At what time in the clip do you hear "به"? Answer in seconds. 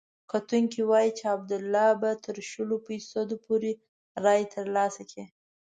2.01-2.11